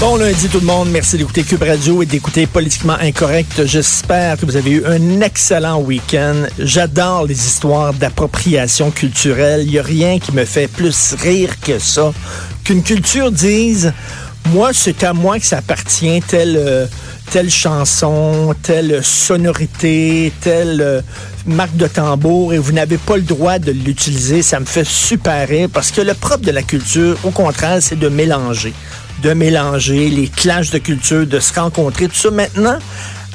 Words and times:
Bon 0.00 0.14
lundi 0.14 0.48
tout 0.48 0.60
le 0.60 0.66
monde, 0.66 0.90
merci 0.90 1.18
d'écouter 1.18 1.42
Cube 1.42 1.64
Radio 1.64 2.02
et 2.02 2.06
d'écouter 2.06 2.46
Politiquement 2.46 2.96
Incorrect. 3.00 3.66
J'espère 3.66 4.36
que 4.36 4.46
vous 4.46 4.54
avez 4.54 4.70
eu 4.70 4.86
un 4.86 5.20
excellent 5.22 5.80
week-end. 5.80 6.44
J'adore 6.56 7.26
les 7.26 7.34
histoires 7.34 7.92
d'appropriation 7.92 8.92
culturelle. 8.92 9.62
Il 9.64 9.72
n'y 9.72 9.78
a 9.80 9.82
rien 9.82 10.20
qui 10.20 10.30
me 10.30 10.44
fait 10.44 10.68
plus 10.68 11.14
rire 11.20 11.58
que 11.60 11.80
ça. 11.80 12.12
Qu'une 12.62 12.84
culture 12.84 13.32
dise, 13.32 13.92
moi 14.50 14.70
c'est 14.72 15.02
à 15.02 15.12
moi 15.12 15.40
que 15.40 15.44
ça 15.44 15.58
appartient, 15.58 16.22
telle, 16.28 16.56
euh, 16.56 16.86
telle 17.32 17.50
chanson, 17.50 18.54
telle 18.62 19.02
sonorité, 19.02 20.32
telle 20.40 20.80
euh, 20.80 21.00
marque 21.44 21.76
de 21.76 21.88
tambour 21.88 22.54
et 22.54 22.58
vous 22.58 22.70
n'avez 22.70 22.98
pas 22.98 23.16
le 23.16 23.22
droit 23.22 23.58
de 23.58 23.72
l'utiliser. 23.72 24.42
Ça 24.42 24.60
me 24.60 24.64
fait 24.64 24.86
super 24.86 25.48
rire 25.48 25.68
parce 25.72 25.90
que 25.90 26.02
le 26.02 26.14
propre 26.14 26.44
de 26.44 26.52
la 26.52 26.62
culture, 26.62 27.18
au 27.24 27.30
contraire, 27.30 27.78
c'est 27.80 27.98
de 27.98 28.08
mélanger 28.08 28.72
de 29.22 29.32
mélanger 29.32 30.08
les 30.08 30.28
clashs 30.28 30.70
de 30.70 30.78
culture, 30.78 31.26
de 31.26 31.40
se 31.40 31.58
rencontrer, 31.58 32.08
tout 32.08 32.14
ça. 32.14 32.30
Maintenant, 32.30 32.78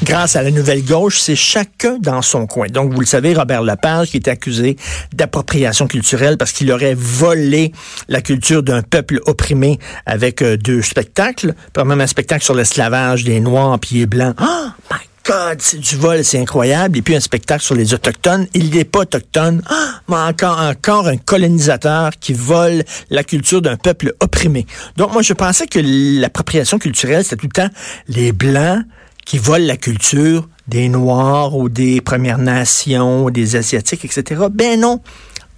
grâce 0.04 0.36
à 0.36 0.44
la 0.44 0.52
nouvelle 0.52 0.84
gauche, 0.84 1.20
c'est 1.20 1.36
chacun 1.36 1.98
dans 2.00 2.22
son 2.22 2.48
coin. 2.48 2.68
Donc, 2.68 2.94
vous 2.94 3.00
le 3.00 3.06
savez, 3.06 3.34
Robert 3.34 3.64
Lepage, 3.64 4.10
qui 4.10 4.18
est 4.18 4.28
accusé 4.28 4.78
d'appropriation 5.14 5.88
culturelle 5.88 6.38
parce 6.38 6.52
qu'il 6.52 6.72
aurait 6.72 6.96
volé 6.96 7.72
la 8.08 8.22
culture 8.22 8.64
d'un 8.64 8.82
peuple 8.82 9.20
opprimé 9.26 9.80
avec 10.06 10.42
euh, 10.42 10.58
deux 10.58 10.82
spectacles. 10.82 11.54
Par 11.74 11.86
même 11.86 12.02
un 12.02 12.08
spectacle 12.08 12.44
sur 12.44 12.56
l'esclavage 12.56 13.24
des 13.24 13.40
Noirs 13.40 13.80
puis 13.80 13.98
les 13.98 14.06
Blancs. 14.06 14.36
Oh 14.42 14.68
my 14.92 15.13
God, 15.26 15.62
c'est 15.62 15.80
du 15.80 15.96
vol, 15.96 16.24
c'est 16.24 16.40
incroyable. 16.40 16.98
Et 16.98 17.02
puis 17.02 17.16
un 17.16 17.22
spectacle 17.22 17.64
sur 17.64 17.76
les 17.76 17.94
Autochtones. 17.94 18.48
Il 18.54 18.72
n'est 18.72 18.84
pas 18.84 19.00
autochtone, 19.00 19.62
ah, 19.70 20.02
mais 20.10 20.18
encore, 20.18 21.08
un 21.08 21.18
colonisateur 21.18 22.12
qui 22.20 22.34
vole 22.34 22.84
la 23.10 23.24
culture 23.24 23.62
d'un 23.62 23.78
peuple 23.78 24.14
opprimé. 24.20 24.66
Donc 24.98 25.14
moi, 25.14 25.22
je 25.22 25.34
pensais 25.34 25.68
que 25.68 25.80
l'appropriation 25.82 26.78
culturelle, 26.78 27.24
c'était 27.24 27.38
tout 27.38 27.48
le 27.48 27.52
temps 27.54 27.70
les 28.10 28.34
Blancs 28.34 28.84
qui 29.26 29.38
volent 29.38 29.66
la 29.66 29.78
culture 29.78 30.50
des 30.68 30.90
Noirs 30.90 31.56
ou 31.56 31.70
des 31.70 32.02
Premières 32.02 32.38
Nations 32.38 33.30
des 33.30 33.56
Asiatiques, 33.56 34.04
etc. 34.04 34.44
Ben 34.52 34.80
non 34.80 35.00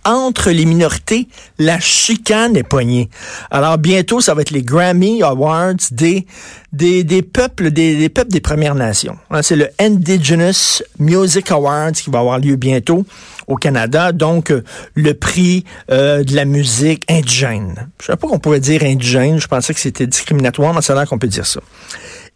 entre 0.05 0.51
les 0.51 0.65
minorités, 0.65 1.27
la 1.59 1.79
chicane 1.79 2.55
est 2.55 2.63
poignée. 2.63 3.09
Alors 3.51 3.77
bientôt, 3.77 4.21
ça 4.21 4.33
va 4.33 4.41
être 4.41 4.51
les 4.51 4.61
Grammy 4.61 5.21
Awards 5.23 5.73
des 5.91 6.25
des, 6.71 7.03
des 7.03 7.21
peuples 7.21 7.71
des, 7.71 7.95
des 7.95 8.09
peuples 8.09 8.31
des 8.31 8.41
Premières 8.41 8.75
Nations. 8.75 9.17
Hein, 9.31 9.41
c'est 9.41 9.55
le 9.55 9.69
Indigenous 9.79 10.83
Music 10.99 11.51
Awards 11.51 11.93
qui 11.93 12.09
va 12.09 12.19
avoir 12.19 12.39
lieu 12.39 12.55
bientôt 12.55 13.05
au 13.47 13.55
Canada. 13.55 14.11
Donc 14.11 14.51
euh, 14.51 14.63
le 14.93 15.13
prix 15.13 15.63
euh, 15.91 16.23
de 16.23 16.35
la 16.35 16.45
musique 16.45 17.03
indigène. 17.09 17.89
Je 18.01 18.07
savais 18.07 18.17
pas 18.17 18.27
qu'on 18.27 18.39
pouvait 18.39 18.59
dire 18.59 18.83
indigène. 18.83 19.39
Je 19.39 19.47
pensais 19.47 19.73
que 19.73 19.79
c'était 19.79 20.07
discriminatoire, 20.07 20.73
mais 20.73 20.81
ça 20.81 20.93
a 20.93 20.97
l'air 20.97 21.07
qu'on 21.07 21.19
peut 21.19 21.27
dire 21.27 21.45
ça. 21.45 21.61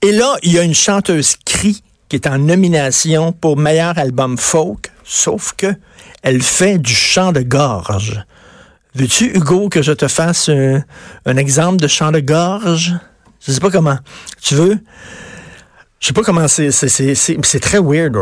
Et 0.02 0.11
là, 0.11 0.36
il 0.44 0.54
y 0.54 0.59
a 0.59 0.64
une 0.64 0.73
chanteuse 0.73 1.36
cri 1.45 1.83
qui 2.08 2.16
est 2.16 2.28
en 2.28 2.39
nomination 2.39 3.33
pour 3.33 3.58
meilleur 3.58 3.98
album 3.98 4.38
folk, 4.38 4.92
sauf 5.04 5.54
que 5.56 5.67
elle 6.23 6.42
fait 6.42 6.78
du 6.78 6.94
chant 6.94 7.31
de 7.31 7.42
gorge. 7.42 8.23
Veux-tu, 8.95 9.36
Hugo, 9.36 9.70
que 9.70 9.81
je 9.81 9.92
te 9.92 10.08
fasse 10.08 10.50
un, 10.50 10.84
un 11.26 11.38
exemple 11.38 11.78
de 11.78 11.88
chant 11.88 12.11
de 12.11 12.20
gorge? 12.20 12.95
Je 13.45 13.52
sais 13.52 13.59
pas 13.59 13.70
comment. 13.70 13.98
Tu 14.42 14.56
veux? 14.56 14.80
Je 16.00 16.08
sais 16.08 16.14
pas 16.14 16.22
comment 16.22 16.48
c'est. 16.48 16.72
C'est 16.72 17.60
très 17.60 17.80
weird. 17.80 18.16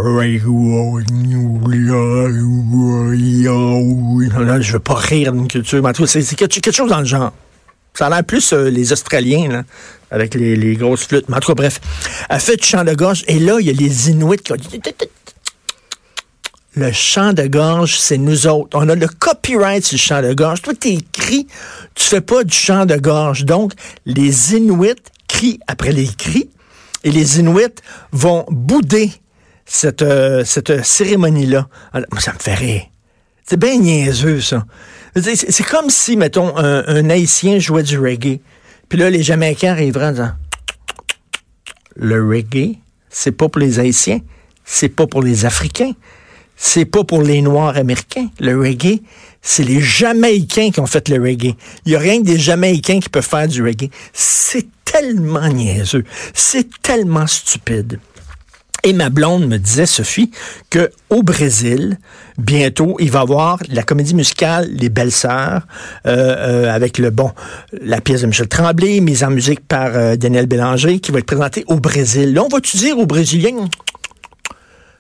Je 4.62 4.72
veux 4.72 4.80
pas 4.80 4.96
rire 4.96 5.32
d'une 5.32 5.48
culture. 5.48 5.84
Mais 5.84 5.94
c'est 6.08 6.36
quelque 6.36 6.72
chose 6.72 6.90
dans 6.90 7.00
le 7.00 7.06
genre. 7.06 7.34
Ça 7.94 8.08
a 8.08 8.10
l'air 8.10 8.24
plus 8.24 8.54
euh, 8.54 8.70
les 8.70 8.94
Australiens, 8.94 9.48
là, 9.50 9.64
avec 10.12 10.36
les, 10.36 10.56
les, 10.56 10.76
grosses 10.76 11.08
flûtes. 11.08 11.30
Mais 11.30 11.38
en 11.38 11.40
tout 11.40 11.48
cas, 11.48 11.56
bref. 11.56 11.82
Elle 12.30 12.40
fait 12.40 12.58
du 12.58 12.64
chant 12.64 12.84
de 12.84 12.94
gorge. 12.94 13.24
Et 13.28 13.40
là, 13.40 13.58
il 13.60 13.66
y 13.66 13.72
a 13.72 13.74
les 13.74 14.12
Inuits 14.12 14.38
qui 14.38 14.54
le 16.78 16.92
chant 16.92 17.34
de 17.34 17.48
gorge, 17.48 18.00
c'est 18.00 18.18
nous 18.18 18.48
autres. 18.48 18.78
On 18.78 18.88
a 18.88 18.96
le 18.96 19.08
copyright 19.08 19.84
sur 19.84 19.96
le 19.96 20.00
chant 20.00 20.22
de 20.22 20.34
gorge. 20.34 20.62
Toi, 20.62 20.74
écrit, 20.86 21.48
tu 21.96 22.06
fais 22.06 22.22
pas 22.22 22.44
du 22.44 22.56
chant 22.56 22.86
de 22.86 22.96
gorge. 22.96 23.46
Donc, 23.46 23.74
les 24.06 24.54
Inuits 24.56 24.94
crient 25.28 25.60
après 25.68 25.92
les 25.92 26.08
cris 26.08 26.50
et 27.04 27.12
les 27.12 27.40
Inuits 27.40 27.82
vont 28.12 28.46
bouder 28.50 29.12
cette, 29.66 30.02
euh, 30.02 30.44
cérémonie-là. 30.46 31.68
Ça 32.20 32.34
me 32.34 32.40
fait 32.40 32.56
rire. 32.56 32.84
C'est 33.44 33.60
bien 33.60 33.78
niaiseux, 33.78 34.42
ça. 34.42 34.66
C'est 35.16 35.64
comme 35.64 35.90
si, 35.90 36.16
mettons, 36.16 36.56
un, 36.58 36.86
un, 36.86 37.10
Haïtien 37.10 37.60
jouait 37.60 37.84
du 37.84 37.98
reggae. 37.98 38.40
Puis 38.88 39.00
là, 39.00 39.10
les 39.10 39.24
Jamaïcains 39.24 39.72
arriveraient 39.72 40.08
en 40.08 40.12
disant 40.12 40.32
Le 41.96 42.24
reggae, 42.24 42.78
c'est 43.10 43.32
pas 43.32 43.50
pour 43.50 43.60
les 43.60 43.80
Haïtiens, 43.80 44.20
c'est 44.64 44.90
pas 44.90 45.08
pour 45.08 45.24
les 45.24 45.46
Africains, 45.46 45.94
c'est 46.58 46.86
pas 46.86 47.04
pour 47.04 47.22
les 47.22 47.42
Noirs 47.42 47.78
américains. 47.78 48.28
Le 48.40 48.60
reggae, 48.60 49.00
c'est 49.42 49.64
les 49.64 49.80
Jamaïcains 49.80 50.72
qui 50.72 50.80
ont 50.80 50.88
fait 50.88 51.08
le 51.08 51.22
reggae. 51.22 51.56
Il 51.86 51.94
y 51.94 51.96
a 51.96 52.00
rien 52.00 52.20
que 52.20 52.26
des 52.26 52.40
Jamaïcains 52.40 53.00
qui 53.00 53.10
peuvent 53.10 53.26
faire 53.26 53.48
du 53.48 53.64
reggae. 53.64 53.90
C'est 54.12 54.68
tellement 54.84 55.48
niaiseux. 55.48 56.04
C'est 56.34 56.68
tellement 56.82 57.28
stupide. 57.28 58.00
Et 58.84 58.94
ma 58.94 59.10
blonde 59.10 59.48
me 59.48 59.58
disait, 59.58 59.86
Sophie, 59.86 60.32
que 60.70 60.92
au 61.10 61.24
Brésil, 61.24 61.98
bientôt, 62.38 62.96
il 63.00 63.12
va 63.12 63.20
y 63.20 63.22
avoir 63.24 63.60
la 63.70 63.84
comédie 63.84 64.16
musicale 64.16 64.70
Les 64.72 64.90
Belles 64.90 65.12
Sœurs, 65.12 65.68
euh, 66.06 66.36
euh, 66.66 66.74
avec 66.74 66.98
le 66.98 67.10
bon, 67.10 67.32
la 67.82 68.02
pièce 68.02 68.22
de 68.22 68.28
Michel 68.28 68.48
Tremblay, 68.48 69.00
mise 69.02 69.24
en 69.24 69.32
musique 69.32 69.60
par 69.68 69.90
euh, 69.94 70.16
Daniel 70.16 70.46
Bélanger, 70.46 71.00
qui 71.00 71.12
va 71.12 71.20
être 71.20 71.26
présentée 71.26 71.66
au 71.68 71.80
Brésil. 71.80 72.34
Là, 72.34 72.44
on 72.44 72.48
va-tu 72.48 72.78
dire 72.78 72.98
aux 73.00 73.06
Brésiliens, 73.06 73.68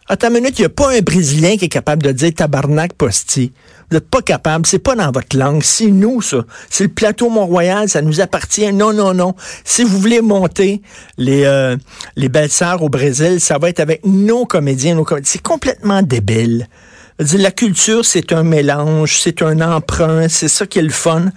Attends 0.09 0.29
une 0.29 0.35
minute, 0.35 0.57
il 0.57 0.61
n'y 0.61 0.67
a 0.67 0.69
pas 0.69 0.95
un 0.95 1.01
Brésilien 1.01 1.57
qui 1.57 1.65
est 1.65 1.69
capable 1.69 2.01
de 2.01 2.13
dire 2.13 2.33
tabarnak 2.33 2.93
posti. 2.93 3.51
Vous 3.89 3.97
n'êtes 3.97 4.09
pas 4.09 4.21
capable, 4.21 4.65
c'est 4.65 4.79
pas 4.79 4.95
dans 4.95 5.11
votre 5.11 5.37
langue, 5.37 5.61
c'est 5.63 5.87
nous, 5.87 6.21
ça. 6.21 6.45
C'est 6.69 6.85
le 6.85 6.89
plateau 6.89 7.29
Mont-Royal, 7.29 7.89
ça 7.89 8.01
nous 8.01 8.21
appartient. 8.21 8.71
Non, 8.71 8.93
non, 8.93 9.13
non. 9.13 9.35
Si 9.65 9.83
vous 9.83 9.99
voulez 9.99 10.21
monter 10.21 10.81
les, 11.17 11.43
euh, 11.43 11.75
les 12.15 12.29
belles 12.29 12.51
sœurs 12.51 12.81
au 12.83 12.89
Brésil, 12.89 13.41
ça 13.41 13.57
va 13.57 13.67
être 13.67 13.81
avec 13.81 14.05
nos 14.05 14.45
comédiens, 14.45 14.95
nos 14.95 15.03
comédiens. 15.03 15.29
C'est 15.29 15.41
complètement 15.41 16.01
débile. 16.01 16.69
La 17.19 17.51
culture, 17.51 18.05
c'est 18.05 18.31
un 18.31 18.43
mélange, 18.43 19.19
c'est 19.19 19.41
un 19.41 19.59
emprunt, 19.59 20.29
c'est 20.29 20.47
ça 20.47 20.65
qui 20.67 20.79
est 20.79 20.83
le 20.83 20.89
fun. 20.89 21.31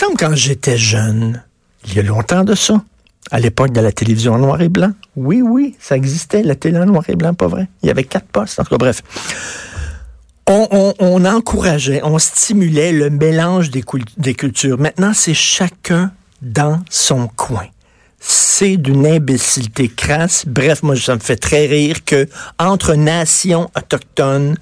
Il 0.00 0.12
me 0.12 0.16
quand 0.16 0.34
j'étais 0.34 0.78
jeune, 0.78 1.44
il 1.86 1.94
y 1.94 2.00
a 2.00 2.02
longtemps 2.02 2.42
de 2.42 2.56
ça, 2.56 2.82
à 3.30 3.40
l'époque 3.40 3.72
de 3.72 3.80
la 3.80 3.92
télévision 3.92 4.34
en 4.34 4.38
noir 4.38 4.60
et 4.60 4.68
blanc. 4.68 4.92
Oui, 5.16 5.42
oui, 5.42 5.76
ça 5.80 5.96
existait, 5.96 6.42
la 6.42 6.54
télé 6.54 6.78
en 6.78 6.86
noir 6.86 7.04
et 7.08 7.16
blanc, 7.16 7.34
pas 7.34 7.48
vrai? 7.48 7.68
Il 7.82 7.86
y 7.86 7.90
avait 7.90 8.04
quatre 8.04 8.26
postes. 8.26 8.60
En 8.60 8.64
tout 8.64 8.70
cas, 8.70 8.78
bref. 8.78 9.02
On, 10.48 11.24
encourageait, 11.24 12.02
on 12.04 12.20
stimulait 12.20 12.92
le 12.92 13.10
mélange 13.10 13.70
des, 13.70 13.82
des 14.16 14.34
cultures. 14.34 14.78
Maintenant, 14.78 15.12
c'est 15.12 15.34
chacun 15.34 16.12
dans 16.40 16.80
son 16.88 17.26
coin. 17.26 17.66
C'est 18.20 18.76
d'une 18.76 19.06
imbécilité 19.06 19.88
crasse. 19.88 20.44
Bref, 20.46 20.84
moi, 20.84 20.94
ça 20.94 21.16
me 21.16 21.20
fait 21.20 21.36
très 21.36 21.66
rire 21.66 22.04
que 22.04 22.28
entre 22.60 22.94
nations 22.94 23.68
autochtones, 23.76 24.56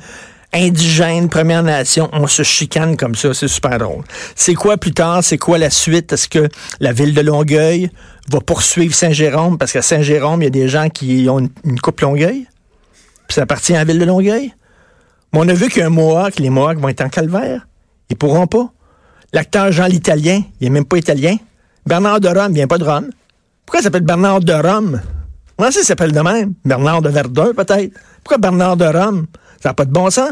indigènes, 0.55 1.29
Premières 1.29 1.63
Nations, 1.63 2.09
on 2.13 2.27
se 2.27 2.43
chicane 2.43 2.97
comme 2.97 3.15
ça. 3.15 3.35
C'est 3.35 3.49
super 3.49 3.79
drôle. 3.79 4.05
C'est 4.35 4.55
quoi 4.55 4.77
plus 4.77 4.93
tard? 4.93 5.23
C'est 5.23 5.39
quoi 5.39 5.59
la 5.59 5.71
suite? 5.71 6.13
Est-ce 6.13 6.29
que 6.29 6.49
la 6.81 6.93
ville 6.93 7.13
de 7.13 7.21
Longueuil 7.21 7.91
va 8.31 8.41
poursuivre 8.41 8.95
Saint-Jérôme? 8.95 9.59
Parce 9.59 9.73
qu'à 9.73 9.83
Saint-Jérôme, 9.83 10.43
il 10.43 10.45
y 10.45 10.49
a 10.49 10.51
des 10.51 10.69
gens 10.69 10.89
qui 10.89 11.27
ont 11.29 11.49
une, 11.65 11.81
coupe 11.81 12.01
Longueuil. 12.01 12.47
Puis 13.29 13.35
ça 13.35 13.43
appartient 13.43 13.75
à 13.75 13.79
la 13.79 13.85
ville 13.85 13.99
de 13.99 14.05
Longueuil. 14.05 14.55
Mais 15.33 15.41
on 15.41 15.49
a 15.49 15.55
vu 15.55 15.69
qu'un 15.69 15.91
Mohawk, 15.91 16.39
les 16.39 16.51
Mohawks 16.51 16.79
vont 16.79 16.89
être 16.89 17.03
en 17.03 17.09
calvaire. 17.09 17.67
Ils 18.11 18.17
pourront 18.17 18.47
pas. 18.47 18.71
L'acteur 19.33 19.73
Jean 19.73 19.87
l'Italien, 19.87 20.43
il 20.61 20.67
est 20.67 20.71
même 20.71 20.85
pas 20.85 20.97
italien. 20.97 21.37
Bernard 21.87 22.21
de 22.21 22.29
Rome, 22.29 22.51
il 22.51 22.55
vient 22.55 22.67
pas 22.67 22.79
de 22.79 22.85
Rome. 22.85 23.11
Pourquoi 23.67 23.81
il 23.81 23.83
s'appelle 23.83 24.03
Bernard 24.03 24.41
de 24.41 24.53
Rome? 24.53 25.01
Comment 25.57 25.71
ça 25.71 25.83
s'appelle 25.83 26.13
de 26.13 26.21
même? 26.21 26.55
Bernard 26.65 27.03
de 27.03 27.09
Verdun, 27.09 27.53
peut-être? 27.55 27.93
Pourquoi 28.23 28.39
Bernard 28.39 28.77
de 28.77 28.85
Rome? 28.85 29.27
Ça 29.61 29.71
n'a 29.71 29.75
pas 29.75 29.85
de 29.85 29.91
bon 29.91 30.11
sens. 30.11 30.31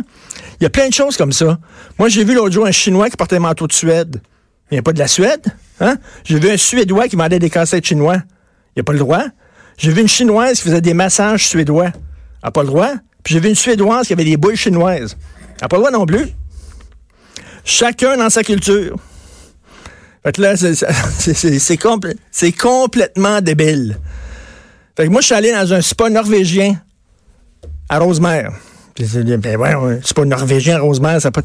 Il 0.61 0.65
y 0.65 0.67
a 0.67 0.71
plein 0.71 0.89
de 0.89 0.93
choses 0.93 1.17
comme 1.17 1.33
ça. 1.33 1.59
Moi, 1.99 2.09
j'ai 2.09 2.25
vu 2.25 2.35
l'autre 2.35 2.53
jour 2.53 2.67
un 2.67 2.73
Chinois 2.73 3.09
qui 3.09 3.17
portait 3.17 3.37
un 3.37 3.41
manteau 3.41 3.67
de 3.67 3.73
Suède. 3.73 4.21
Il 4.71 4.75
n'y 4.75 4.79
a 4.79 4.83
pas 4.83 4.93
de 4.93 4.99
la 4.99 5.09
Suède. 5.09 5.43
Hein? 5.81 5.97
J'ai 6.25 6.39
vu 6.39 6.49
un 6.51 6.57
Suédois 6.57 7.09
qui 7.09 7.17
vendait 7.17 7.39
des 7.39 7.51
cassettes 7.51 7.85
chinois. 7.85 8.19
Il 8.77 8.81
a 8.81 8.83
pas 8.85 8.93
le 8.93 8.99
droit. 8.99 9.25
J'ai 9.77 9.93
vu 9.93 10.01
une 10.03 10.09
Chinoise 10.09 10.59
qui 10.59 10.63
faisait 10.65 10.81
des 10.81 10.95
massages 10.95 11.47
suédois. 11.49 11.87
Elle 11.87 11.93
n'a 12.45 12.51
pas 12.51 12.63
le 12.63 12.69
droit. 12.69 12.91
Puis 13.23 13.35
j'ai 13.35 13.41
vu 13.41 13.49
une 13.49 13.55
Suédoise 13.55 14.07
qui 14.07 14.13
avait 14.13 14.25
des 14.25 14.37
boules 14.37 14.57
chinoises. 14.57 15.17
Elle 15.57 15.63
n'a 15.63 15.69
pas 15.69 15.77
le 15.77 15.83
droit 15.83 15.91
non 15.91 16.07
plus. 16.07 16.29
Chacun 17.65 18.17
dans 18.17 18.31
sa 18.31 18.43
culture. 18.43 18.97
Fait 20.25 20.33
que 20.33 20.41
là, 20.43 20.57
c'est- 20.57 20.75
c'est 21.19 21.35
c'est- 21.35 21.59
c'est 21.59 21.77
compl- 21.77 22.15
c'est 22.31 22.53
complètement 22.53 23.41
débile. 23.41 23.99
Fait 24.97 25.07
que 25.07 25.11
moi, 25.11 25.21
je 25.21 25.27
suis 25.27 25.35
allé 25.35 25.53
dans 25.53 25.73
un 25.73 25.81
spa 25.81 26.11
norvégien 26.11 26.81
à 27.89 27.99
Rosemère. 27.99 28.53
Ben 29.39 29.57
ouais, 29.57 29.75
ouais, 29.75 30.01
spa 30.05 30.25
norvégien 30.25 30.77
à 30.77 30.81
Rosemère, 30.81 31.21
ça 31.21 31.31
pas 31.31 31.41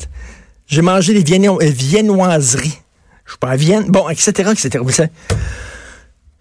J'ai 0.67 0.81
mangé 0.81 1.13
des 1.21 1.39
euh, 1.47 1.57
viennoiseries. 1.61 2.77
Je 3.27 3.33
suis 3.33 3.39
pas 3.39 3.49
à 3.49 3.55
Vienne. 3.55 3.85
Bon, 3.89 4.09
etc., 4.09 4.51
etc. 4.51 4.83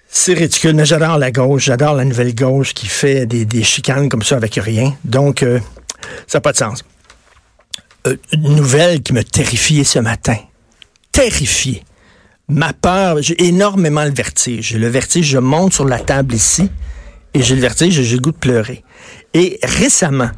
C'est 0.08 0.32
ridicule, 0.32 0.74
mais 0.74 0.86
j'adore 0.86 1.18
la 1.18 1.30
gauche. 1.30 1.64
J'adore 1.64 1.94
la 1.94 2.04
nouvelle 2.04 2.34
gauche 2.34 2.72
qui 2.72 2.86
fait 2.86 3.26
des, 3.26 3.62
chicanes 3.62 4.08
comme 4.08 4.22
ça 4.22 4.36
avec 4.36 4.54
rien. 4.54 4.96
Donc, 5.04 5.42
euh, 5.42 5.60
ça 6.26 6.38
n'a 6.38 6.40
pas 6.40 6.52
de 6.52 6.56
sens. 6.56 6.84
Euh, 8.06 8.16
une 8.32 8.56
nouvelle 8.56 9.02
qui 9.02 9.12
me 9.12 9.22
terrifiait 9.22 9.84
ce 9.84 9.98
matin. 9.98 10.36
Terrifié. 11.12 11.82
Ma 12.48 12.72
peur, 12.72 13.20
j'ai 13.20 13.44
énormément 13.44 14.04
le 14.04 14.12
vertige. 14.12 14.68
J'ai 14.68 14.78
le 14.78 14.88
vertige, 14.88 15.26
je 15.26 15.38
monte 15.38 15.74
sur 15.74 15.84
la 15.84 15.98
table 15.98 16.34
ici 16.34 16.70
et 17.34 17.42
j'ai 17.42 17.54
le 17.54 17.60
vertige 17.60 18.00
j'ai 18.00 18.14
le 18.14 18.22
goût 18.22 18.32
de 18.32 18.36
pleurer. 18.36 18.84
Et 19.34 19.58
récemment, 19.62 20.30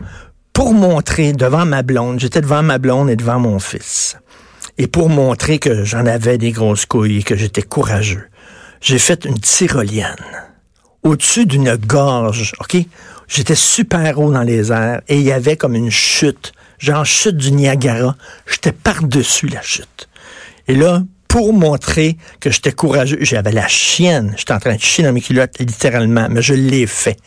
pour 0.52 0.74
montrer 0.74 1.32
devant 1.32 1.64
ma 1.64 1.82
blonde, 1.82 2.18
j'étais 2.18 2.40
devant 2.40 2.62
ma 2.62 2.78
blonde 2.78 3.10
et 3.10 3.16
devant 3.16 3.38
mon 3.38 3.60
fils, 3.60 4.16
et 4.78 4.86
pour 4.86 5.08
montrer 5.08 5.58
que 5.58 5.84
j'en 5.84 6.06
avais 6.06 6.38
des 6.38 6.52
grosses 6.52 6.86
couilles 6.86 7.18
et 7.18 7.22
que 7.22 7.36
j'étais 7.36 7.62
courageux, 7.62 8.28
j'ai 8.80 8.98
fait 8.98 9.24
une 9.24 9.38
tyrolienne 9.38 10.16
au-dessus 11.02 11.46
d'une 11.46 11.74
gorge, 11.76 12.52
OK? 12.60 12.76
J'étais 13.26 13.54
super 13.54 14.18
haut 14.18 14.32
dans 14.32 14.42
les 14.42 14.72
airs 14.72 15.02
et 15.08 15.16
il 15.16 15.22
y 15.22 15.32
avait 15.32 15.56
comme 15.56 15.74
une 15.74 15.90
chute, 15.90 16.52
genre 16.78 17.04
chute 17.04 17.36
du 17.36 17.52
Niagara. 17.52 18.16
J'étais 18.46 18.72
par-dessus 18.72 19.48
la 19.48 19.60
chute. 19.60 20.08
Et 20.66 20.74
là, 20.74 21.02
pour 21.28 21.52
montrer 21.52 22.16
que 22.40 22.50
j'étais 22.50 22.72
courageux, 22.72 23.18
j'avais 23.20 23.52
la 23.52 23.68
chienne. 23.68 24.34
J'étais 24.36 24.54
en 24.54 24.60
train 24.60 24.76
de 24.76 24.80
chier 24.80 25.04
dans 25.04 25.12
mes 25.12 25.20
culottes, 25.20 25.58
littéralement, 25.58 26.28
mais 26.30 26.40
je 26.40 26.54
l'ai 26.54 26.86
fait. 26.86 27.18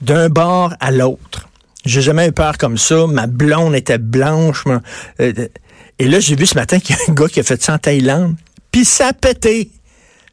D'un 0.00 0.28
bord 0.28 0.74
à 0.80 0.90
l'autre. 0.90 1.48
J'ai 1.84 2.00
jamais 2.00 2.28
eu 2.28 2.32
peur 2.32 2.56
comme 2.56 2.78
ça. 2.78 3.06
Ma 3.06 3.26
blonde 3.26 3.74
était 3.74 3.98
blanche. 3.98 4.64
euh, 5.20 5.32
et 5.98 6.08
là, 6.08 6.20
j'ai 6.20 6.34
vu 6.34 6.46
ce 6.46 6.54
matin 6.56 6.80
qu'il 6.80 6.96
y 6.96 6.98
a 6.98 7.02
un 7.10 7.14
gars 7.14 7.28
qui 7.28 7.40
a 7.40 7.42
fait 7.42 7.62
ça 7.62 7.74
en 7.74 7.78
Thaïlande. 7.78 8.36
Puis 8.72 8.84
ça 8.84 9.08
a 9.08 9.12
pété. 9.12 9.70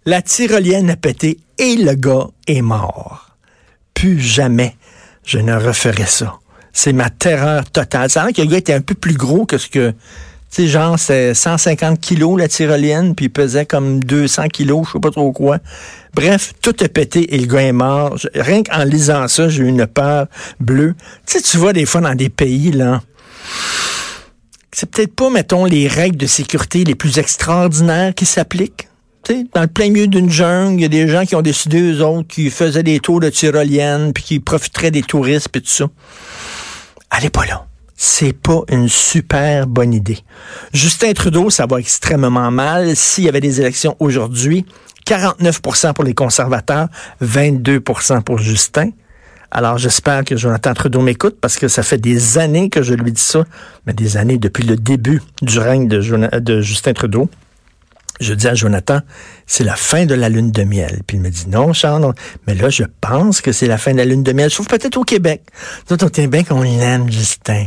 La 0.06 0.22
tyrolienne 0.22 0.90
a 0.90 0.96
pété 0.96 1.40
et 1.60 1.76
le 1.76 1.94
gars 1.94 2.28
est 2.48 2.62
mort. 2.62 3.38
Plus 3.94 4.20
jamais 4.20 4.76
je 5.24 5.38
ne 5.38 5.54
referai 5.54 6.08
ça. 6.08 6.40
C'est 6.74 6.94
ma 6.94 7.10
terreur 7.10 7.70
totale. 7.70 8.10
Ça 8.10 8.24
a 8.24 8.32
que 8.32 8.42
le 8.42 8.48
gars 8.48 8.58
était 8.58 8.74
un 8.74 8.82
peu 8.82 8.96
plus 8.96 9.14
gros 9.14 9.46
que 9.46 9.58
ce 9.58 9.68
que... 9.68 9.92
Tu 10.50 10.64
sais, 10.64 10.68
genre, 10.68 11.00
c'est 11.00 11.34
150 11.34 12.02
kilos 12.02 12.38
la 12.38 12.50
tyrolienne, 12.50 13.16
puis 13.16 13.28
il 13.28 13.30
pesait 13.30 13.66
comme 13.66 14.04
200 14.04 14.50
kilos, 14.50 14.86
je 14.88 14.94
sais 14.94 15.00
pas 15.00 15.12
trop 15.12 15.32
quoi. 15.32 15.60
Bref, 16.14 16.54
tout 16.62 16.76
a 16.82 16.90
pété 16.90 17.34
et 17.34 17.38
le 17.38 17.46
gars 17.46 17.62
est 17.62 17.72
mort. 17.72 18.18
Rien 18.36 18.62
qu'en 18.64 18.84
lisant 18.84 19.30
ça, 19.30 19.48
j'ai 19.48 19.64
eu 19.64 19.68
une 19.68 19.88
peur 19.88 20.28
bleue. 20.60 20.96
Tu 21.26 21.38
sais, 21.38 21.42
tu 21.42 21.56
vois 21.56 21.72
des 21.72 21.86
fois 21.86 22.02
dans 22.02 22.16
des 22.16 22.28
pays, 22.28 22.72
là, 22.72 23.02
c'est 24.74 24.90
peut-être 24.90 25.16
pas, 25.16 25.30
mettons, 25.30 25.66
les 25.66 25.88
règles 25.88 26.18
de 26.18 26.28
sécurité 26.28 26.84
les 26.84 26.96
plus 26.96 27.20
extraordinaires 27.20 28.14
qui 28.16 28.26
s'appliquent. 28.26 28.88
Tu 29.24 29.34
sais, 29.34 29.46
dans 29.54 29.62
le 29.62 29.68
plein 29.68 29.90
milieu 29.90 30.08
d'une 30.08 30.30
jungle, 30.30 30.80
il 30.80 30.82
y 30.82 30.86
a 30.86 30.88
des 30.88 31.08
gens 31.08 31.26
qui 31.26 31.36
ont 31.36 31.42
décidé, 31.42 31.80
eux 31.80 32.04
autres, 32.04 32.28
qui 32.28 32.50
faisaient 32.50 32.84
des 32.84 33.00
tours 33.00 33.20
de 33.20 33.30
tyrolienne, 33.30 34.14
puis 34.14 34.24
qui 34.24 34.40
profiteraient 34.40 34.92
des 34.92 35.04
touristes, 35.04 35.50
puis 35.50 35.62
tout 35.62 35.70
ça. 35.70 35.86
Allez 37.10 37.30
pas 37.30 37.46
là. 37.46 37.66
C'est 37.96 38.34
pas 38.34 38.62
une 38.70 38.90
super 38.90 39.68
bonne 39.68 39.94
idée. 39.94 40.18
Justin 40.74 41.14
Trudeau, 41.14 41.52
ça 41.52 41.68
va 41.68 41.78
extrêmement 41.78 42.50
mal. 42.50 42.96
S'il 42.96 43.26
y 43.26 43.30
avait 43.30 43.42
des 43.42 43.62
élections 43.62 43.96
aujourd'hui, 44.00 44.66
49% 45.06 45.94
pour 45.94 46.04
les 46.04 46.16
conservateurs, 46.16 46.88
22% 47.22 48.24
pour 48.24 48.40
Justin. 48.40 48.90
Alors 49.54 49.78
j'espère 49.78 50.24
que 50.24 50.38
Jonathan 50.38 50.74
Trudeau 50.74 51.02
m'écoute 51.02 51.36
parce 51.42 51.58
que 51.58 51.68
ça 51.68 51.84
fait 51.84 51.98
des 51.98 52.38
années 52.38 52.70
que 52.70 52.82
je 52.82 52.94
lui 52.94 53.12
dis 53.12 53.22
ça, 53.22 53.44
mais 53.86 53.92
des 53.94 54.16
années 54.16 54.38
depuis 54.38 54.64
le 54.64 54.78
début 54.78 55.22
du 55.42 55.60
règne 55.60 55.90
de, 55.90 56.40
de 56.40 56.62
Justin 56.62 56.94
Trudeau. 56.94 57.30
Je 58.22 58.36
dis 58.36 58.48
à 58.48 58.54
Jonathan, 58.54 59.00
c'est 59.48 59.64
la 59.64 59.76
fin 59.76 60.06
de 60.06 60.14
la 60.14 60.30
lune 60.30 60.52
de 60.52 60.64
miel. 60.64 61.02
Puis 61.08 61.18
il 61.18 61.24
me 61.24 61.30
dit, 61.30 61.46
non, 61.50 61.74
Charles, 61.74 62.14
mais 62.46 62.54
là, 62.54 62.70
je 62.70 62.84
pense 63.02 63.42
que 63.42 63.52
c'est 63.52 63.66
la 63.66 63.80
fin 63.80 63.94
de 63.94 63.98
la 63.98 64.06
lune 64.06 64.22
de 64.22 64.32
miel, 64.32 64.52
sauf 64.52 64.68
peut-être 64.68 64.98
au 64.98 65.04
Québec. 65.04 65.42
Nous, 65.90 66.04
au 66.04 66.10
Québec, 66.10 66.46
on 66.52 66.62
l'aime, 66.62 67.12
Justin. 67.12 67.66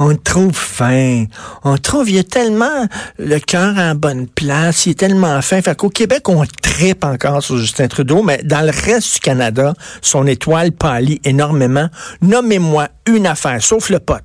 On 0.00 0.16
trouve 0.16 0.56
fin. 0.56 1.26
On 1.62 1.78
trouve, 1.78 2.10
il 2.10 2.18
a 2.18 2.24
tellement 2.24 2.88
le 3.16 3.38
cœur 3.38 3.78
en 3.78 3.94
bonne 3.94 4.26
place, 4.26 4.86
il 4.86 4.90
est 4.90 4.98
tellement 4.98 5.40
fin. 5.40 5.62
Fait 5.62 5.76
qu'au 5.76 5.88
Québec, 5.88 6.28
on 6.28 6.44
tripe 6.62 7.04
encore 7.04 7.40
sur 7.40 7.56
Justin 7.56 7.86
Trudeau, 7.86 8.24
mais 8.24 8.40
dans 8.42 8.62
le 8.62 8.72
reste 8.72 9.14
du 9.14 9.20
Canada, 9.20 9.72
son 10.00 10.26
étoile 10.26 10.72
pâlit 10.72 11.20
énormément. 11.22 11.88
Nommez-moi 12.22 12.88
une 13.06 13.28
affaire, 13.28 13.62
sauf 13.62 13.88
le 13.88 14.00
pote 14.00 14.24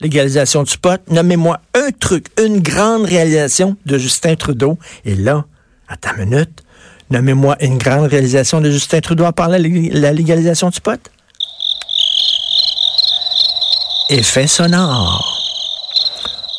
légalisation 0.00 0.62
du 0.62 0.76
pot. 0.78 1.00
Nommez-moi 1.10 1.60
un 1.74 1.90
truc, 1.90 2.26
une 2.42 2.60
grande 2.60 3.04
réalisation 3.04 3.76
de 3.86 3.98
Justin 3.98 4.36
Trudeau. 4.36 4.78
Et 5.04 5.14
là, 5.14 5.44
attends 5.88 6.10
une 6.18 6.30
minute, 6.30 6.62
nommez-moi 7.10 7.56
une 7.60 7.78
grande 7.78 8.06
réalisation 8.06 8.60
de 8.60 8.70
Justin 8.70 9.00
Trudeau 9.00 9.24
à 9.24 9.32
la, 9.48 9.58
la 9.58 10.12
légalisation 10.12 10.70
du 10.70 10.80
pot. 10.80 11.00
Effet 14.08 14.46
sonore. 14.46 15.32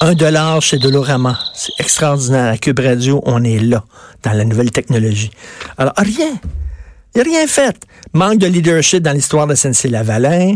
Un 0.02 0.14
dollar 0.14 0.62
chez 0.62 0.78
Dolorama. 0.78 1.40
C'est 1.54 1.72
extraordinaire. 1.80 2.52
À 2.54 2.58
Cube 2.58 2.80
Radio, 2.80 3.22
on 3.26 3.44
est 3.44 3.58
là, 3.58 3.84
dans 4.22 4.34
la 4.34 4.44
nouvelle 4.44 4.70
technologie. 4.70 5.32
Alors, 5.78 5.94
rien. 5.98 6.40
Il 7.16 7.20
n'a 7.20 7.24
rien 7.24 7.48
fait. 7.48 7.76
Manque 8.14 8.38
de 8.38 8.48
leadership 8.48 9.02
dans 9.02 9.12
l'histoire 9.12 9.48
de 9.48 9.56
SNC-Lavalin. 9.56 10.56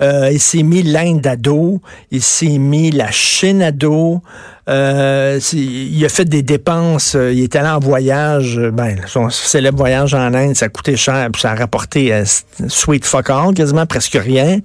Euh, 0.00 0.30
il 0.32 0.40
s'est 0.40 0.62
mis 0.62 0.82
l'Inde 0.82 1.26
à 1.26 1.36
dos. 1.36 1.80
Il 2.10 2.22
s'est 2.22 2.58
mis 2.58 2.90
la 2.90 3.10
Chine 3.10 3.62
à 3.62 3.72
dos. 3.72 4.22
Euh, 4.70 5.38
il 5.52 6.04
a 6.04 6.08
fait 6.08 6.24
des 6.24 6.42
dépenses. 6.42 7.14
euh, 7.14 7.32
Il 7.32 7.42
est 7.42 7.56
allé 7.56 7.68
en 7.68 7.78
voyage. 7.78 8.58
euh, 8.58 8.70
Ben, 8.70 9.00
son 9.06 9.28
célèbre 9.30 9.78
voyage 9.78 10.14
en 10.14 10.32
Inde, 10.34 10.56
ça 10.56 10.66
a 10.66 10.68
coûté 10.68 10.96
cher. 10.96 11.28
Puis 11.32 11.42
ça 11.42 11.52
a 11.52 11.54
rapporté 11.54 12.12
euh, 12.12 12.24
sweet 12.68 13.04
fuck 13.04 13.28
all, 13.30 13.52
quasiment 13.54 13.86
presque 13.86 14.18
rien. 14.20 14.58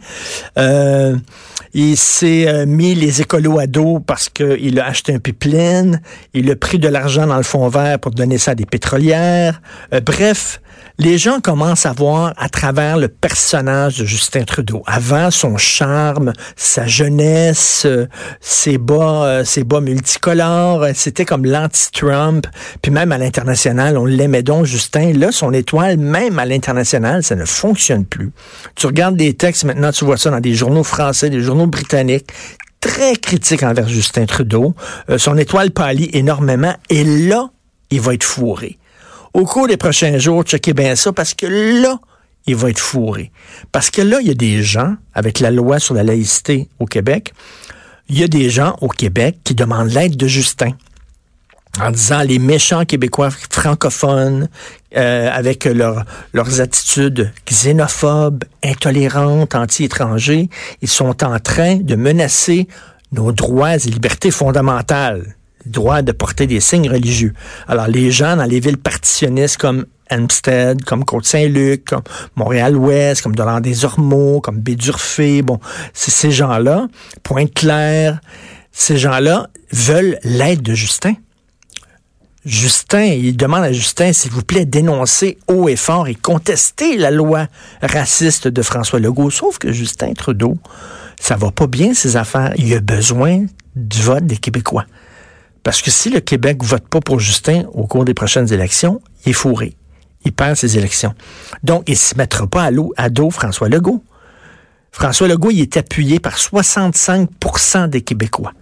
Il 1.75 1.97
s'est 1.97 2.65
mis 2.67 2.93
les 2.93 3.21
écolos 3.21 3.57
à 3.59 3.65
dos 3.67 3.99
parce 3.99 4.29
qu'il 4.29 4.79
a 4.79 4.85
acheté 4.85 5.13
un 5.13 5.19
pipeline. 5.19 6.01
Il 6.33 6.49
a 6.51 6.55
pris 6.55 6.77
de 6.79 6.87
l'argent 6.87 7.25
dans 7.25 7.37
le 7.37 7.43
fond 7.43 7.67
vert 7.67 7.97
pour 7.99 8.11
donner 8.11 8.37
ça 8.37 8.51
à 8.51 8.55
des 8.55 8.65
pétrolières. 8.67 9.59
Bref, 10.05 10.61
les 10.99 11.17
gens 11.17 11.39
commencent 11.39 11.85
à 11.85 11.93
voir 11.93 12.33
à 12.37 12.49
travers 12.49 12.97
le 12.97 13.07
personnage 13.07 13.97
de 13.97 14.05
Justin 14.05 14.43
Trudeau. 14.43 14.83
Avant, 14.85 15.31
son 15.31 15.57
charme, 15.57 16.33
sa 16.55 16.85
jeunesse, 16.85 17.83
euh, 17.85 18.07
ses 18.41 18.77
bas, 18.77 19.25
euh, 19.25 19.43
ses 19.43 19.63
bas 19.63 19.81
multicolores, 19.81 20.83
euh, 20.83 20.91
c'était 20.93 21.25
comme 21.25 21.45
l'anti-Trump. 21.45 22.45
Puis 22.81 22.91
même 22.91 23.11
à 23.11 23.17
l'international, 23.17 23.97
on 23.97 24.05
l'aimait 24.05 24.43
donc, 24.43 24.65
Justin. 24.65 25.13
Là, 25.13 25.31
son 25.31 25.51
étoile, 25.53 25.97
même 25.97 26.37
à 26.37 26.45
l'international, 26.45 27.23
ça 27.23 27.35
ne 27.35 27.45
fonctionne 27.45 28.05
plus. 28.05 28.31
Tu 28.75 28.85
regardes 28.85 29.15
des 29.15 29.33
textes 29.33 29.63
maintenant, 29.63 29.91
tu 29.91 30.05
vois 30.05 30.17
ça 30.17 30.29
dans 30.29 30.39
des 30.39 30.53
journaux 30.53 30.83
français, 30.83 31.29
des 31.29 31.41
journaux 31.41 31.67
britanniques 31.67 32.31
très 32.83 33.15
critiques 33.15 33.63
envers 33.63 33.87
Justin 33.87 34.25
Trudeau. 34.25 34.75
Euh, 35.09 35.17
son 35.17 35.37
étoile 35.37 35.71
pâlit 35.71 36.09
énormément 36.13 36.75
et 36.89 37.03
là, 37.03 37.49
il 37.91 38.01
va 38.01 38.13
être 38.13 38.23
fourré. 38.23 38.77
Au 39.33 39.45
cours 39.45 39.67
des 39.67 39.77
prochains 39.77 40.17
jours, 40.17 40.43
checkez 40.43 40.73
bien 40.73 40.95
ça 40.95 41.11
parce 41.11 41.33
que 41.33 41.47
là, 41.47 41.99
il 42.45 42.55
va 42.55 42.69
être 42.69 42.79
fourré. 42.79 43.31
Parce 43.71 43.89
que 43.89 44.01
là, 44.01 44.19
il 44.21 44.27
y 44.27 44.31
a 44.31 44.35
des 44.35 44.61
gens, 44.61 44.95
avec 45.13 45.39
la 45.39 45.49
loi 45.49 45.79
sur 45.79 45.95
la 45.95 46.03
laïcité 46.03 46.67
au 46.79 46.85
Québec, 46.85 47.33
il 48.09 48.19
y 48.19 48.23
a 48.23 48.27
des 48.27 48.49
gens 48.49 48.75
au 48.81 48.89
Québec 48.89 49.37
qui 49.43 49.55
demandent 49.55 49.89
l'aide 49.89 50.17
de 50.17 50.27
Justin 50.27 50.71
en 51.81 51.89
disant 51.89 52.21
les 52.21 52.37
méchants 52.37 52.85
Québécois 52.85 53.29
francophones 53.31 54.47
euh, 54.95 55.29
avec 55.31 55.65
leur, 55.65 56.05
leurs 56.33 56.61
attitudes 56.61 57.31
xénophobes, 57.47 58.43
intolérantes, 58.63 59.55
anti-étrangers, 59.55 60.49
ils 60.81 60.87
sont 60.87 61.23
en 61.23 61.39
train 61.39 61.77
de 61.77 61.95
menacer 61.95 62.67
nos 63.11 63.31
droits 63.31 63.75
et 63.75 63.89
libertés 63.89 64.31
fondamentales, 64.31 65.21
le 65.21 65.42
droit 65.65 66.01
de 66.01 66.11
porter 66.11 66.47
des 66.47 66.59
signes 66.59 66.89
religieux. 66.89 67.33
Alors 67.67 67.87
les 67.87 68.11
gens 68.11 68.35
dans 68.35 68.45
les 68.45 68.59
villes 68.59 68.77
partitionnistes 68.77 69.57
comme 69.57 69.85
Hampstead, 70.11 70.83
comme 70.83 71.05
Côte-Saint-Luc, 71.05 71.85
comme 71.85 72.03
Montréal-Ouest, 72.35 73.21
comme 73.21 73.35
Dolan-des-Ormeaux, 73.35 74.41
comme 74.41 74.59
Bédurfé, 74.59 75.41
bon, 75.41 75.59
c'est 75.93 76.11
ces 76.11 76.31
gens-là, 76.31 76.87
Pointe-Claire, 77.23 78.19
ces 78.71 78.97
gens-là 78.97 79.47
veulent 79.71 80.19
l'aide 80.23 80.61
de 80.61 80.73
Justin. 80.73 81.13
Justin, 82.45 83.05
il 83.05 83.37
demande 83.37 83.63
à 83.63 83.71
Justin, 83.71 84.11
s'il 84.11 84.31
vous 84.31 84.43
plaît, 84.43 84.65
d'énoncer 84.65 85.37
haut 85.47 85.69
et 85.69 85.77
fort 85.77 86.07
et 86.09 86.15
contester 86.15 86.97
la 86.97 87.09
loi 87.09 87.47
raciste 87.81 88.49
de 88.49 88.61
François 88.61 88.99
Legault. 88.99 89.29
Sauf 89.29 89.59
que 89.59 89.71
Justin 89.71 90.13
Trudeau, 90.13 90.57
ça 91.19 91.37
va 91.37 91.51
pas 91.51 91.67
bien 91.67 91.93
ses 91.93 92.17
affaires. 92.17 92.53
Il 92.57 92.73
a 92.73 92.81
besoin 92.81 93.45
du 93.77 94.01
vote 94.01 94.25
des 94.25 94.35
Québécois. 94.35 94.85
Parce 95.63 95.81
que 95.81 95.91
si 95.91 96.09
le 96.09 96.19
Québec 96.19 96.63
vote 96.63 96.87
pas 96.87 96.99
pour 96.99 97.19
Justin 97.19 97.63
au 97.73 97.87
cours 97.87 98.05
des 98.05 98.13
prochaines 98.13 98.51
élections, 98.51 99.01
il 99.25 99.29
est 99.29 99.33
fourré. 99.33 99.75
Il 100.25 100.33
perd 100.33 100.55
ses 100.55 100.77
élections. 100.77 101.13
Donc, 101.63 101.83
il 101.87 101.97
se 101.97 102.15
mettra 102.15 102.47
pas 102.47 102.63
à, 102.63 102.71
l'eau, 102.71 102.93
à 102.97 103.09
dos 103.09 103.29
François 103.29 103.69
Legault. 103.69 104.03
François 104.91 105.27
Legault, 105.27 105.51
il 105.51 105.61
est 105.61 105.77
appuyé 105.77 106.19
par 106.19 106.37
65% 106.37 107.89
des 107.89 108.01
Québécois 108.01 108.53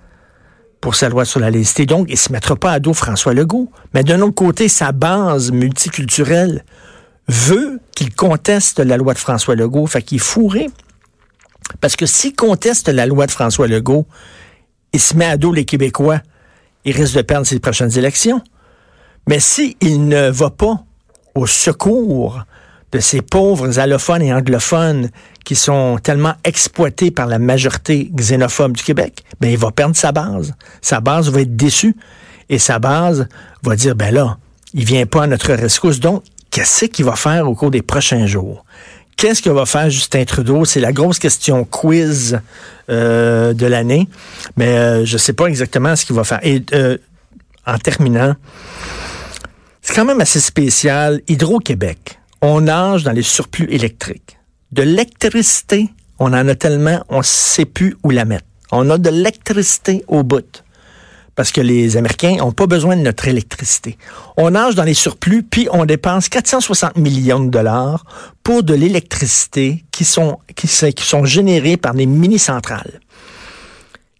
pour 0.79 0.96
sa 0.96 1.10
loi 1.10 1.25
sur 1.25 1.39
la 1.39 1.51
laïcité. 1.51 1.86
Donc, 1.86 2.08
il 2.10 2.17
se 2.17 2.31
mettra 2.31 2.55
pas 2.55 2.72
à 2.72 2.79
dos 2.79 2.93
François 2.93 3.34
Legault. 3.34 3.72
Mais 3.93 4.03
d'un 4.03 4.22
autre 4.22 4.36
côté, 4.36 4.67
sa 4.67 4.91
base 4.91 5.51
multiculturelle 5.51 6.63
veut 7.27 7.79
qu'il 7.96 8.13
conteste 8.13 8.79
la 8.79 8.98
loi 8.98 9.13
de 9.13 9.20
François 9.20 9.55
Legault. 9.55 9.86
Fait 9.86 10.01
qu'il 10.01 10.17
est 10.17 10.20
fourré. 10.20 10.70
Parce 11.79 11.96
que 11.96 12.05
s'il 12.05 12.34
conteste 12.34 12.89
la 12.89 13.05
loi 13.05 13.27
de 13.27 13.31
François 13.31 13.67
Legault, 13.67 14.08
il 14.93 15.00
se 15.00 15.15
met 15.15 15.25
à 15.25 15.38
dos 15.38 15.53
les 15.53 15.65
Québécois, 15.65 16.22
il 16.86 16.96
risque 16.96 17.16
de 17.16 17.22
perdre 17.22 17.46
ses 17.46 17.60
prochaines 17.60 17.98
élections. 17.98 18.42
Mais 19.28 19.40
s'il 19.40 20.08
ne 20.08 20.30
va 20.30 20.50
pas 20.50 20.84
au 21.36 21.48
secours 21.48 22.44
de 22.92 23.00
ces 23.00 23.22
pauvres 23.22 23.80
allophones 23.80 24.22
et 24.22 24.34
anglophones 24.34 25.10
qui 25.46 25.56
sont 25.56 25.98
tellement 26.02 26.34
exploités 26.44 27.12
par 27.12 27.28
la 27.28 27.40
majorité 27.40 28.10
xénophobe 28.14 28.76
du 28.76 28.84
Québec, 28.84 29.24
ben 29.40 29.50
il 29.50 29.58
va 29.58 29.72
perdre 29.72 29.96
sa 29.96 30.12
base. 30.12 30.54
Sa 30.82 31.00
base 31.00 31.30
va 31.30 31.42
être 31.42 31.56
déçue 31.56 31.96
et 32.50 32.60
sa 32.60 32.80
base 32.80 33.28
va 33.64 33.76
dire 33.76 33.96
ben 33.96 34.14
là, 34.14 34.38
il 34.74 34.84
vient 34.84 35.06
pas 35.06 35.24
à 35.24 35.28
notre 35.28 35.54
rescousse. 35.54 36.00
Donc, 36.00 36.24
qu'est-ce 36.50 36.86
qu'il 36.86 37.06
va 37.06 37.16
faire 37.16 37.50
au 37.50 37.56
cours 37.56 37.72
des 37.72 37.82
prochains 37.82 38.26
jours? 38.26 38.66
Qu'est-ce 39.18 39.41
que 39.41 39.50
va 39.50 39.65
faire 39.65 39.89
Justin 39.89 40.25
Trudeau? 40.25 40.65
C'est 40.65 40.80
la 40.80 40.91
grosse 40.91 41.20
question 41.20 41.63
quiz 41.63 42.39
euh, 42.89 43.53
de 43.53 43.65
l'année, 43.65 44.08
mais 44.58 44.77
euh, 44.77 45.06
je 45.06 45.13
ne 45.13 45.18
sais 45.18 45.34
pas 45.34 45.46
exactement 45.46 45.96
ce 45.96 46.06
qu'il 46.06 46.15
va 46.15 46.24
faire. 46.24 46.39
Et 46.44 46.63
euh, 46.74 46.98
en 47.68 47.77
terminant, 47.77 48.36
c'est 49.82 49.94
quand 49.94 50.06
même 50.06 50.22
assez 50.22 50.39
spécial. 50.39 51.22
Hydro-Québec, 51.27 52.20
on 52.41 52.62
nage 52.62 53.03
dans 53.03 53.12
les 53.12 53.22
surplus 53.22 53.68
électriques. 53.70 54.38
De 54.72 54.84
l'électricité, 54.84 55.89
on 56.18 56.34
en 56.34 56.48
a 56.48 56.56
tellement, 56.56 57.03
on 57.10 57.20
ne 57.20 57.24
sait 57.24 57.65
plus 57.65 57.96
où 58.03 58.10
la 58.10 58.25
mettre. 58.25 58.46
On 58.72 58.89
a 58.89 58.98
de 58.98 59.10
l'électricité 59.10 60.03
au 60.08 60.24
bout. 60.24 60.63
Parce 61.41 61.51
que 61.51 61.62
les 61.62 61.98
Américains 61.98 62.36
n'ont 62.36 62.51
pas 62.51 62.67
besoin 62.67 62.95
de 62.95 63.01
notre 63.01 63.27
électricité. 63.27 63.98
On 64.38 64.51
nage 64.51 64.75
dans 64.75 64.83
les 64.83 64.93
surplus, 64.93 65.41
puis 65.41 65.67
on 65.71 65.86
dépense 65.86 66.29
460 66.29 66.98
millions 66.98 67.39
de 67.39 67.50
dollars 67.50 68.05
pour 68.43 68.62
de 68.62 68.75
l'électricité 68.75 69.83
qui 69.89 70.05
sont, 70.05 70.38
qui, 70.55 70.67
sont 70.67 71.25
générées 71.25 71.77
par 71.77 71.95
des 71.95 72.05
mini-centrales. 72.05 73.00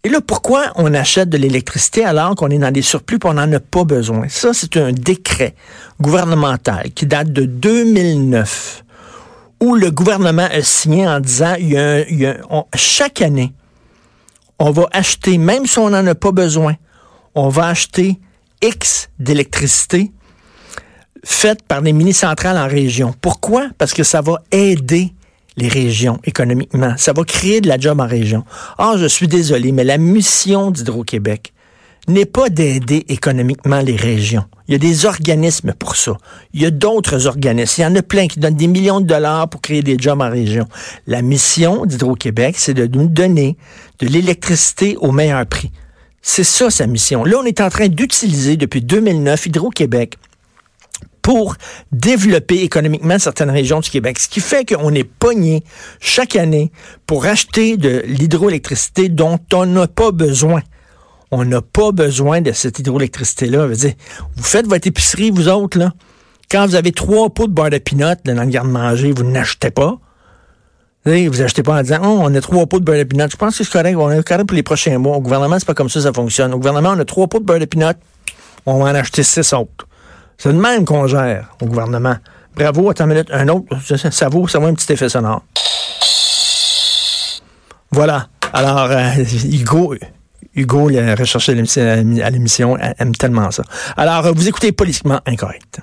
Et 0.02 0.08
là, 0.08 0.20
pourquoi 0.20 0.72
on 0.74 0.92
achète 0.94 1.28
de 1.28 1.36
l'électricité 1.36 2.04
alors 2.04 2.34
qu'on 2.34 2.48
est 2.48 2.58
dans 2.58 2.72
des 2.72 2.82
surplus 2.82 3.18
et 3.22 3.26
on 3.28 3.34
n'en 3.34 3.52
a 3.52 3.60
pas 3.60 3.84
besoin? 3.84 4.26
Ça, 4.28 4.52
c'est 4.52 4.76
un 4.76 4.90
décret 4.90 5.54
gouvernemental 6.00 6.90
qui 6.92 7.06
date 7.06 7.32
de 7.32 7.44
2009 7.44 8.82
où 9.60 9.76
le 9.76 9.92
gouvernement 9.92 10.48
a 10.50 10.62
signé 10.62 11.06
en 11.06 11.20
disant 11.20 11.54
chaque 12.74 13.22
année, 13.22 13.52
on 14.58 14.72
va 14.72 14.88
acheter, 14.90 15.38
même 15.38 15.66
si 15.66 15.78
on 15.78 15.90
n'en 15.90 16.04
a 16.04 16.16
pas 16.16 16.32
besoin, 16.32 16.74
on 17.34 17.48
va 17.48 17.66
acheter 17.66 18.18
X 18.62 19.08
d'électricité 19.18 20.12
faite 21.24 21.62
par 21.62 21.82
des 21.82 21.92
mini-centrales 21.92 22.58
en 22.58 22.68
région. 22.68 23.14
Pourquoi? 23.20 23.68
Parce 23.78 23.94
que 23.94 24.02
ça 24.02 24.20
va 24.20 24.42
aider 24.50 25.12
les 25.56 25.68
régions 25.68 26.18
économiquement. 26.24 26.94
Ça 26.96 27.12
va 27.12 27.24
créer 27.24 27.60
de 27.60 27.68
la 27.68 27.78
job 27.78 28.00
en 28.00 28.06
région. 28.06 28.44
Ah, 28.78 28.94
je 28.96 29.06
suis 29.06 29.28
désolé, 29.28 29.72
mais 29.72 29.84
la 29.84 29.98
mission 29.98 30.70
d'Hydro-Québec 30.70 31.52
n'est 32.08 32.26
pas 32.26 32.48
d'aider 32.48 33.04
économiquement 33.08 33.80
les 33.80 33.94
régions. 33.94 34.44
Il 34.66 34.72
y 34.72 34.74
a 34.74 34.78
des 34.78 35.06
organismes 35.06 35.72
pour 35.72 35.94
ça. 35.94 36.16
Il 36.52 36.62
y 36.62 36.66
a 36.66 36.70
d'autres 36.70 37.26
organismes. 37.26 37.82
Il 37.82 37.84
y 37.84 37.86
en 37.86 37.96
a 37.96 38.02
plein 38.02 38.26
qui 38.26 38.40
donnent 38.40 38.56
des 38.56 38.66
millions 38.66 39.00
de 39.00 39.06
dollars 39.06 39.48
pour 39.48 39.60
créer 39.60 39.82
des 39.82 39.96
jobs 39.98 40.20
en 40.20 40.30
région. 40.30 40.66
La 41.06 41.22
mission 41.22 41.86
d'Hydro-Québec, 41.86 42.56
c'est 42.58 42.74
de 42.74 42.86
nous 42.86 43.06
donner 43.06 43.56
de 44.00 44.08
l'électricité 44.08 44.96
au 45.00 45.12
meilleur 45.12 45.46
prix. 45.46 45.70
C'est 46.22 46.44
ça 46.44 46.70
sa 46.70 46.86
mission. 46.86 47.24
Là, 47.24 47.38
on 47.38 47.44
est 47.44 47.60
en 47.60 47.68
train 47.68 47.88
d'utiliser 47.88 48.56
depuis 48.56 48.80
2009 48.80 49.46
Hydro-Québec 49.46 50.16
pour 51.20 51.56
développer 51.90 52.62
économiquement 52.62 53.18
certaines 53.18 53.50
régions 53.50 53.80
du 53.80 53.90
Québec. 53.90 54.18
Ce 54.18 54.28
qui 54.28 54.40
fait 54.40 54.64
qu'on 54.64 54.92
est 54.94 55.04
pogné 55.04 55.62
chaque 56.00 56.36
année 56.36 56.72
pour 57.06 57.26
acheter 57.26 57.76
de 57.76 58.02
l'hydroélectricité 58.06 59.08
dont 59.08 59.38
on 59.52 59.66
n'a 59.66 59.86
pas 59.86 60.10
besoin. 60.10 60.62
On 61.30 61.44
n'a 61.44 61.62
pas 61.62 61.92
besoin 61.92 62.40
de 62.40 62.52
cette 62.52 62.78
hydroélectricité-là. 62.78 63.66
Vous 63.66 64.42
faites 64.42 64.66
votre 64.66 64.86
épicerie, 64.86 65.30
vous 65.30 65.48
autres, 65.48 65.78
là. 65.78 65.92
Quand 66.50 66.66
vous 66.66 66.74
avez 66.74 66.92
trois 66.92 67.30
pots 67.30 67.46
de 67.46 67.52
beurre 67.52 67.70
de 67.70 67.78
pinot 67.78 68.14
dans 68.24 68.44
le 68.44 68.50
garde-manger, 68.50 69.12
vous 69.12 69.24
n'achetez 69.24 69.70
pas. 69.70 69.98
Vous 71.04 71.42
achetez 71.42 71.62
pas 71.64 71.80
en 71.80 71.82
disant, 71.82 71.98
oh, 72.02 72.20
on 72.22 72.34
a 72.34 72.40
trois 72.40 72.66
pots 72.66 72.78
de 72.78 72.84
beurre 72.84 72.98
de 72.98 73.04
pinot. 73.04 73.26
Je 73.30 73.36
pense 73.36 73.58
que 73.58 73.64
c'est 73.64 73.72
correct. 73.72 73.96
On 73.96 74.10
est 74.10 74.22
correct 74.22 74.46
pour 74.46 74.54
les 74.54 74.62
prochains 74.62 74.98
mois. 74.98 75.16
Au 75.16 75.20
gouvernement, 75.20 75.58
c'est 75.58 75.66
pas 75.66 75.74
comme 75.74 75.88
ça 75.88 76.00
ça 76.00 76.12
fonctionne. 76.12 76.54
Au 76.54 76.58
gouvernement, 76.58 76.90
on 76.90 76.98
a 77.00 77.04
trois 77.04 77.26
pots 77.26 77.40
de 77.40 77.44
beurre 77.44 77.58
de 77.58 77.64
pinot. 77.64 77.94
On 78.66 78.78
va 78.82 78.90
en 78.90 78.94
acheter 78.94 79.24
six 79.24 79.52
autres. 79.52 79.86
C'est 80.38 80.52
le 80.52 80.58
même 80.58 80.84
qu'on 80.84 81.06
gère 81.06 81.54
au 81.60 81.66
gouvernement. 81.66 82.16
Bravo, 82.54 82.90
attends 82.90 83.04
une 83.04 83.10
minute, 83.10 83.30
un 83.32 83.48
autre, 83.48 83.66
ça, 84.10 84.28
vaut, 84.28 84.46
ça 84.46 84.58
vaut 84.58 84.66
un 84.66 84.74
petit 84.74 84.92
effet 84.92 85.08
sonore. 85.08 85.42
Voilà. 87.90 88.28
Alors, 88.52 88.90
euh, 88.90 89.24
Hugo, 89.44 89.94
Hugo, 90.54 90.90
a 90.90 91.14
recherché 91.14 91.52
à 91.52 92.30
l'émission, 92.30 92.76
aime 92.76 93.14
tellement 93.14 93.50
ça. 93.50 93.62
Alors, 93.96 94.34
vous 94.34 94.48
écoutez 94.48 94.72
Politiquement 94.72 95.20
Incorrect. 95.26 95.80